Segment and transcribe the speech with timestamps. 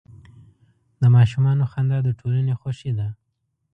[1.01, 3.07] د ماشومانو خندا د ټولنې خوښي ده.